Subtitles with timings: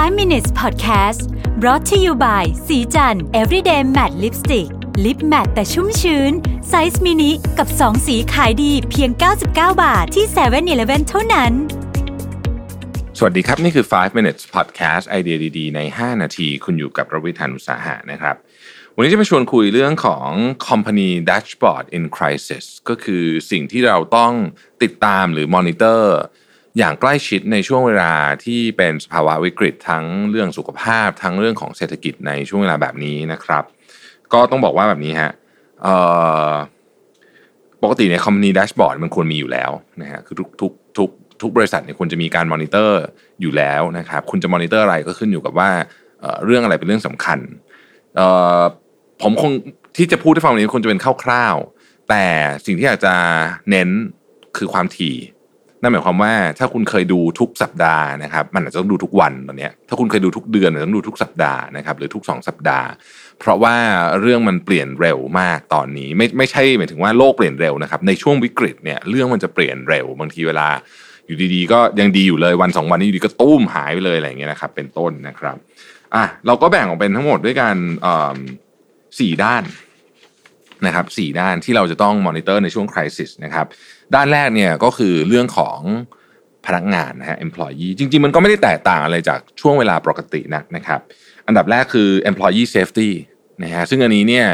[0.00, 1.22] 5 minutes podcast
[1.60, 4.68] brought to you by ศรีจันทร์ everyday matte lipstick
[5.04, 6.32] lip matte แต่ชุ่มชื้น
[6.68, 9.46] ไซส์มินิกับ 2 สีขายดีเพียง 99
[9.82, 11.52] บาทที่7-Eleven เท่านั้น
[13.18, 18.36] สวัสดีครับ นี่คือ 5 minutes podcast ไอเดียดีๆ ใน 5 นาที คุณอยู่กับรวิศ หาญอุตสาหะนะครับ
[18.94, 20.30] วันนี้จะมาชวนคุยเรื่องของ
[20.68, 24.32] company dashboard in crisis ก็คือสิ่งที่เราต้อง
[24.82, 26.02] ติดตามหรือ monitor
[26.78, 28.12] อย่างใกล้ชิดในช่วงเวลา
[28.44, 33.64] ที่เป็นสภาวะวิกฤตทั้งเรื่องสุขภาพ ทั้งเรื่องของเศรษฐกิจในช่วงเวลาแบบนี้นะครับ
[34.32, 35.32] ก็ต้องบอกว่าแบบนี้ฮะ
[37.82, 39.70] ปกติใน company dashboard มันควรมีอยู่แล้ว
[40.02, 41.10] นะฮะคือทุกทุกทุก
[41.42, 43.00] ทุกบริษัทเนี่ยควรจะมีการมอนิเตอร์
[43.40, 45.70] อยู่แล้วนะครับคุณจะมอนิเตอร์อะไรก็ขึ้นอยู่กับว่า
[46.44, 47.38] เรื่องอะไรเป็นเรื่องสำคัญ
[49.22, 49.52] ผมคง
[49.96, 52.24] ที่จะพูดให้ฟังวันนี้คงจะเป็นคร่าวๆแต่
[52.66, 53.14] สิ่งที่อยากจะ
[53.70, 53.88] เน้น
[54.56, 55.16] คือความถี่
[55.82, 62.88] นั่นหมายความว่าถ้าคุณเคยดูทุกสัปดาห์นะครับ มันอาจจะต้องดูทุกวันตอนนี้ถ้าคุณเคยดูทุกเดือนต้องดูทุกสัปดาห์นะครับหรือทุก 2 สัปดาห์
[63.40, 63.74] เพราะว่า
[64.20, 70.68] เรื่องมันเปลี่ยนเร็วมากตอนนี้ ไม่ไม่ใช่หมายถึงว่าโลกเปลี่ยนเร็วนะครับในช่วงวิกฤตเนี่ยเรื่องมันจะเปลี่ยนเร็วบางทีเวลา
[71.26, 75.56] อยู่ดีๆ ก็ยังดีอยู่เลยวันสองวันนี้อยู่ดีก็ตุ้มหายไปเลยอะไรอย่างเงี้ยนะครับเป็นต้นนะครับ
[76.14, 77.76] อะเราก็แบ่งออกเป็นทั้งหมดด้วยกัน
[79.18, 79.62] สี่ด้าน
[80.86, 83.66] นะครับสี่ด้านที่เราจะต้องมอนิเตอร์ในช่วงคริสิสนะครับ
[84.14, 85.80] ด้านแรกเนี่ยก็คือเรื่องของ
[86.66, 91.00] พนักงานนะฮะ employee จริง ๆ มันก็ไม่ได้แตกต่างอะไรจากช่วงเวลาปกตินะนะครับ
[91.46, 93.10] อันดับแรกคือ employee safety
[93.62, 94.46] นะฮะซึ่งอันนี้เนี่ย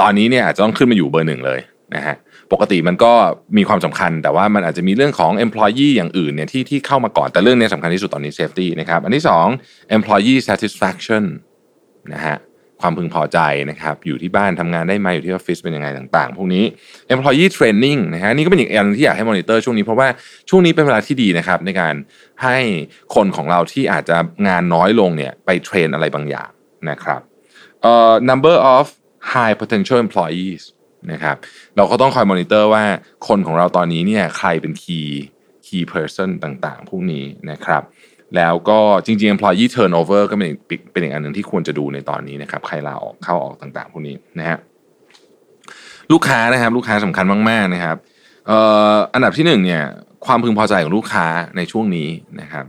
[0.00, 1.60] ตอนนี้เนี่ยอาจจะต้องขึ้นมาอยู่เบอร์หนึ่งเลย
[1.94, 2.16] นะฮะ
[2.52, 3.12] ปกติมันก็
[3.56, 9.24] มีความสำคัญ แต่ว่ามันอาจจะมีเรื่องของ employee อย่างอื่นเนี่ยที่ที่เข้ามาก่อนแต่เรื่องนี้สำคัญที่สุดตอนนี้ safety นะครับอันที่
[9.58, 11.24] 2 employee satisfaction
[12.14, 12.36] นะฮะ
[12.82, 13.38] ความพึงพอใจ
[13.70, 16.64] นะครับ อยู่ที่บ้านทำงานได้ไหมอยู่ที่ออฟฟิศเป็นยังไงต่างๆ พวกนี้
[17.12, 20.08] employee training นะฮะนี่ก็เป็นอีกอันที่อยากให้มอนิเตอร์ช่วงนี้ เพราะว่า
[20.48, 21.94] ช่วงนี้เป็นเวลาที่ดีนะครับ ในการ
[22.42, 22.58] ให้
[23.14, 24.16] คนของเราที่อาจจะ
[24.48, 26.50] งานน้อยลงเนี่ยไป train อะไรบางอย่าง
[26.90, 27.20] นะครับ
[27.82, 28.84] เอ่อ number of
[29.32, 30.62] high potential employees
[31.12, 31.36] นะครับ
[31.76, 32.84] เราก็ต้องคอยมอนิเตอร์ว่า
[33.28, 35.08] คนของเราตอนนี้เนี่ยใครเป็น key
[35.66, 37.82] key person ต่างๆ พวกนี้นะครับ
[38.36, 40.50] แล้วก็จริงๆ employee turnover ก็เป็น
[40.92, 44.58] เป็นอีกอันหนึ่งที่ควรจะดูในตอนนี้นะครับ ใครลาออกเข้าออกต่างๆพวกนี้นะฮะ
[46.12, 47.96] ลูกค้านะครับ ลูกค้าสำคัญมากๆนะครับ
[49.14, 49.82] อันดับที่หนึ่งเนี่ย
[50.26, 51.26] ความพึงพอใจของลูกค้า
[51.56, 52.08] ในช่วงนี้
[52.40, 52.66] นะครับ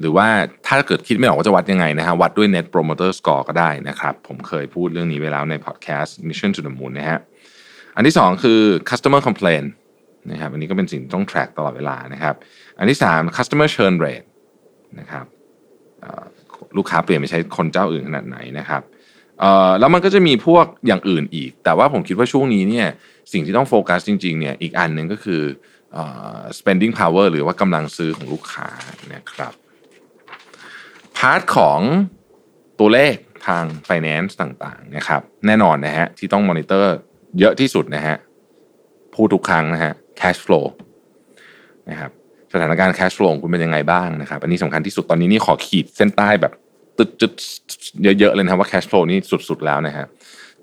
[0.00, 0.28] หรือว่า
[0.66, 7.20] ถ้าเกิดคิดไม่ออกว่าจะวัดยังไงนะฮะวัดด้วย net promoter score ก็ได้นะครับ ผมเคยพูดเรื่องนี้ไว้แล้วใน podcast mission to the moon นะฮะ
[7.96, 8.60] อันที่สองคือ
[8.90, 9.68] customer complaint
[10.30, 12.34] นะครับอันนี้ก็เป็นสิ่งต้อง track ตลอดเวลานะครับ
[12.78, 14.26] อันที่สาม customer churn rate
[15.00, 15.26] นะครับ
[16.76, 18.82] ลูกค้าเปลี่ยนไปใช้คนเจ้าอื่นขนาดไหนนะครับ
[19.80, 22.88] แล้วมันก็จะมีพวกอย่างอื่นอีก แต่ว่าผมคิดว่าช่วงนี้เนี่ย
[23.32, 25.42] สิ่งที่ต้องโฟกัสจริงๆเนี่ยอีกอันหนึ่งก็คือ
[26.58, 28.68] spending power หรือว่ากำลังซื้อของลูกค้า
[29.14, 29.52] นะครับ
[31.16, 31.80] พาร์ทของ
[32.80, 33.14] ตัวเลข
[33.46, 36.94] ทาง finance ต่างๆนะครับแน่นอนนะฮะที่ต้องมอนิเตอร์
[37.38, 38.16] เยอะที่สุดนะฮะ
[39.14, 40.66] พูดทุกครั้งนะฮะ cash flow
[41.90, 42.10] นะครับ
[42.52, 46.52] สถานการณ์ cash flow คุณเป็นยังไงบ้างนะครับ อันนี้สำคัญที่สุดตอนนี้นี่ขอขีดเส้นใต้แบบ
[46.98, 47.32] ตึดจุด
[48.02, 49.18] เยอะๆเลยนะครับว่า cash flow นี่
[49.48, 50.06] สุดๆแล้วนะฮะ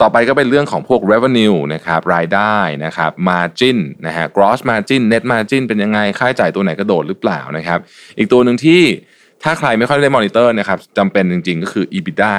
[0.01, 7.79] ต่อไปก็เป็นเรื่องของพวก revenue นะครับรายได้นะครับ margin นะฮะ gross margin net margin เป็นยังไงค่าใช้จ่ายตัวไหนกระโดดหรือเปล่านะครับ
[8.17, 8.81] อีกตัวหนึ่งที่
[9.43, 12.35] ถ้าใครไม่ค่อยได้มอนิเตอร์นะครับจำเป็นจริงๆ ก็คือ EBITDA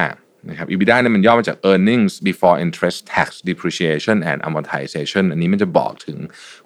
[0.49, 6.19] นะครับ EBITDA เนี่ยมันย่อมาจาก earnings before interest tax depreciation and amortization อันนี้มันจะบอกถึง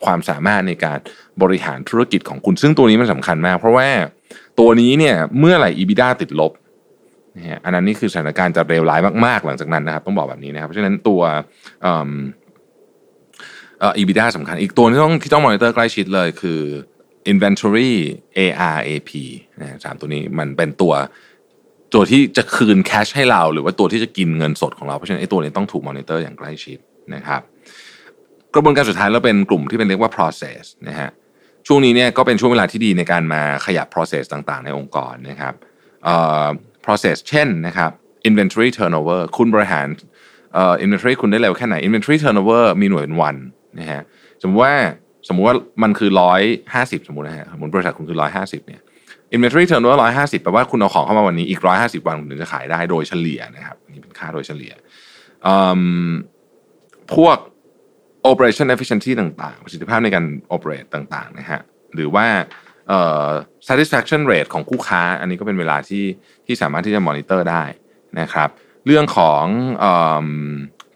[0.04, 0.98] ความสามารถในการ
[1.42, 3.88] บริหารธุรกิจของคุณ ซึ่งตัวนี้มันสำคัญมาก เพราะว่า
[4.58, 6.52] ตัวนี้เนี่ยเมื่อไหร่ EBITDA ติดลบ
[7.36, 11.22] นะฮะอันนั้นนี่คือสถานการณ์จะเลวร้ายมาก ๆ หลังจากนั้นนะครับ ต้องบอกแบบนี้นะครับ เพราะฉะนั้นตัว
[11.82, 11.94] เอ่
[13.90, 16.60] อ EBITDA สำคัญ อีกตัวที่ต้องที่ต้องมอนิเตอร์ใกล้ชิดเลยคือ
[17.32, 17.92] inventory
[18.38, 19.10] ARAP
[19.60, 20.92] นะสามตัวนี้มันเป็นตัว
[21.94, 26.78] ตัวที่จะคืนแคชให้เรา หรือว่าตัวที่จะกินเงินสดของเราเพราะฉะนั้นไอ้ตัวนี้ต้องถูกมอนิเตอร์อย่างใกล้ชิด
[27.14, 27.40] นะครับ
[28.54, 31.10] กระบวนการสุดท้ายเราเป็นกลุ่มที่เป็นเรียกว่า process นะฮะ
[31.66, 35.54] ช่วงนี้เนี่ยก็เป็นช่วงเวลาที่ดีในการมาขยับ process ต่างๆ ในองค์กรนะครับ
[36.04, 36.46] เอ่อ
[36.84, 37.90] process เช่นนะครับ
[38.28, 39.86] inventory turnover คุณบริหาร
[40.54, 43.36] เอ่อ inventory คุณได้เร็วแค่ไหน inventory turnover มีหน่วยเป็นวัน
[43.78, 44.02] นะฮะ
[44.42, 44.74] สมมติว่า
[45.28, 46.42] สมมติว่ามันคือร้อย
[46.74, 48.82] ห้าสิบสมมตินะฮะสมมติบริษัทคุณคือร้อยห้าสิบเนี่ย
[49.34, 54.72] inventory turnover ร้อยห้าสิบแปลว่าคุณเอาของเข้ามาวันนี้อีกร้อยห้าสิบวันคุณถึงจะขายได้โดยเฉลี่ยนะครับนี่เป็นค่าโดยเฉลี่ย
[57.14, 57.36] พวก
[58.30, 61.60] operation efficiency ต่างๆประสิทธิภาพในการ operate ต่างๆนะฮะ
[61.94, 62.26] หรือว่า
[63.68, 66.04] satisfaction rate ของคู่ค้า อันนี้ก็เป็นเวลาที่
[66.46, 67.64] ที่สามารถที่จะ monitor ได้
[68.20, 68.48] นะครับ
[68.86, 69.44] เรื่องของ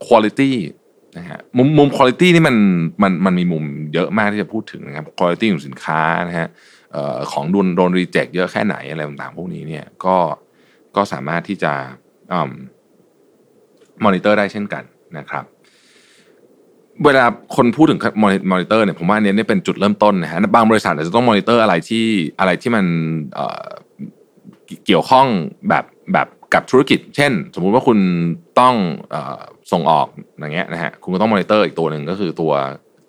[0.07, 0.53] quality
[1.19, 2.57] นะฮะมุมมุมคุณภาพนี่มัน
[3.03, 3.65] มันมันมีมุม
[3.95, 6.49] เยอะมากที่จะพูดถึงนะครับคุณภาพของสินค้านะฮะ
[7.33, 10.17] ของโดนโดน reject เยอะแค่ไหนอะไรต่างๆ พวกนี้เนี่ยก็
[10.97, 11.73] ก็สามารถที่จะ
[14.05, 14.83] มอนิเตอร์ได้เช่นกัน
[15.19, 15.45] นะครับ
[17.05, 17.25] เวลา
[17.57, 18.01] คนพูดถึง
[18.53, 22.07] มอนิเตอร์เนี่ยผมว่าอันนี้เป็นจุดเริ่มต้นนะฮะบางบริษัทอาจจะต้องมอนิเตอร์อะไรที่
[22.41, 22.85] อะไรที่มัน
[23.35, 25.27] เกี่ยวข้อง
[25.69, 27.99] แบบแบบกับธุรกิจ เช่น สมมุติว่าคุณ
[28.61, 28.75] ต้องเอ่
[29.15, 29.17] อ
[29.73, 30.07] ส่งออก
[30.39, 32.53] อย่างเงี้ยนะฮะคุณก็ต้องมอนิเตอร์อีกตัวหนึ่งก็คือตัว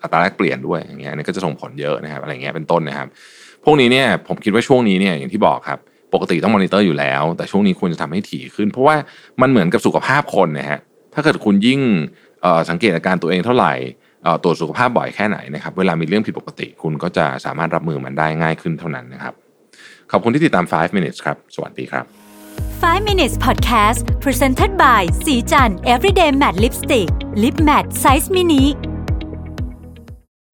[0.01, 3.07] อัตราแลกเปลี่ยนด้วยอย่างเงี้ยนี่ก็จะส่งผลเยอะนะครับอะไรเงี้ยเป็นต้นนะครับ
[3.65, 5.79] พวกนี้เนี่ยผมคิดว่าช่วงนี้เนี่ยอย่างที่บอกครับ
[6.13, 8.95] ปกติต้องมอนิเตอร์อยู่แล้ว แต่ช่วงนี้ควรจะทำให้ถี่ขึ้น เพราะว่า
[9.41, 10.79] มันเหมือนกับสุขภาพคนนะฮะ
[11.13, 11.81] ถ้าเกิดคุณยิ่ง
[12.69, 13.73] สังเกตอาการตัวเองเท่าไหร่
[14.43, 19.33] ตรวจสุขภาพบ่อยแค่ไหนนะครับเวลามีเรื่องผิดปกติ คุณก็จะสามารถรับมือมันได้ง่ายขึ้นเท่านั้นนะครับ
[20.11, 22.05] ขอบคุณที่ติดตาม 5 minutes ครับ สวัสดีครับ
[22.81, 27.09] 5 minutes podcast presented by สีจัน everyday matte lipstick
[27.41, 28.63] lip matte size mini